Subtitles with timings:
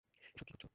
[0.23, 0.67] এসব কী করছো?